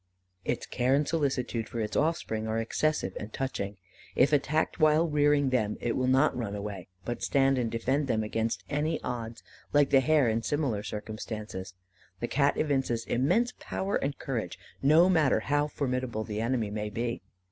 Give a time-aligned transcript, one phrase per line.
[0.43, 3.77] "Its care and solicitude for its offspring are excessive and touching.
[4.15, 8.23] If attacked while rearing them, it will not run away, but stand and defend them
[8.23, 9.43] against any odds;
[9.73, 11.75] like the hare in similar circumstances,
[12.19, 17.21] the Cat evinces immense power and courage, no matter how formidable the enemy may be.